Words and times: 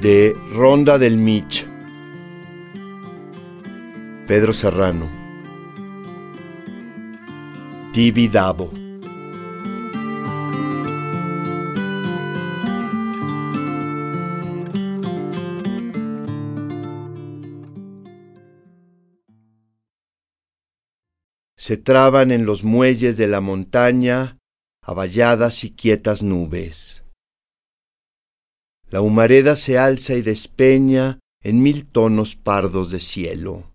de 0.00 0.34
Ronda 0.54 0.98
del 0.98 1.18
Mich. 1.18 1.66
Pedro 4.26 4.54
Serrano. 4.54 5.08
Tibi 7.92 8.28
Dabo. 8.28 8.72
Se 21.58 21.76
traban 21.76 22.32
en 22.32 22.46
los 22.46 22.64
muelles 22.64 23.18
de 23.18 23.26
la 23.26 23.42
montaña 23.42 24.38
avalladas 24.82 25.62
y 25.64 25.72
quietas 25.72 26.22
nubes. 26.22 27.04
La 28.90 29.00
humareda 29.00 29.54
se 29.54 29.78
alza 29.78 30.14
y 30.14 30.22
despeña 30.22 31.20
en 31.42 31.62
mil 31.62 31.86
tonos 31.86 32.34
pardos 32.34 32.90
de 32.90 33.00
cielo. 33.00 33.72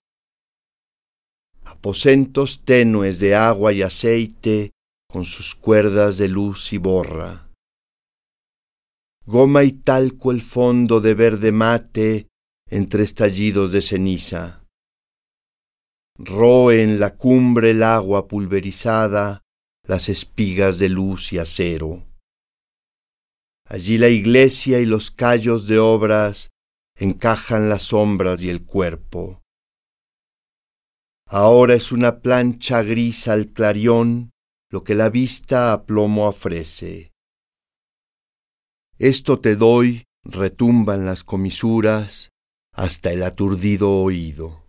Aposentos 1.64 2.64
tenues 2.66 3.20
de 3.20 3.34
agua 3.34 3.72
y 3.72 3.82
aceite 3.82 4.72
con 5.10 5.26
sus 5.26 5.56
cuerdas 5.56 6.18
de 6.18 6.28
luz 6.28 6.74
y 6.74 6.78
borra. 6.78 7.50
Goma 9.26 9.64
y 9.64 9.72
talco 9.72 10.32
el 10.32 10.42
fondo 10.42 11.00
de 11.02 11.14
verde 11.14 11.52
mate 11.52 12.28
entre 12.70 13.04
estallidos 13.04 13.72
de 13.72 13.82
ceniza. 13.82 14.64
Roe 16.18 16.84
en 16.84 17.00
la 17.00 17.16
cumbre 17.16 17.72
el 17.72 17.84
agua 17.84 18.28
pulverizada 18.28 19.42
las 19.88 20.10
espigas 20.10 20.78
de 20.78 20.90
luz 20.90 21.32
y 21.34 21.38
acero. 21.38 22.05
Allí 23.68 23.98
la 23.98 24.10
iglesia 24.10 24.80
y 24.80 24.86
los 24.86 25.10
callos 25.10 25.68
de 25.68 25.80
obras 25.80 26.50
encajan 26.96 27.68
las 27.68 27.84
sombras 27.84 28.42
y 28.42 28.50
el 28.50 28.64
cuerpo. 28.64 29.42
Ahora 31.28 31.74
es 31.74 31.92
una 31.92 32.20
plancha 32.20 32.84
gris 32.84 33.28
al 33.28 33.48
clarión 33.48 34.32
lo 34.70 34.84
que 34.84 34.94
la 34.94 35.10
vista 35.10 35.74
a 35.74 35.86
plomo 35.86 36.28
ofrece. 36.28 37.12
Esto 39.00 39.40
te 39.40 39.56
doy, 39.56 40.04
retumban 40.24 41.06
las 41.06 41.24
comisuras 41.24 42.30
hasta 42.72 43.12
el 43.12 43.24
aturdido 43.24 43.92
oído. 43.92 44.65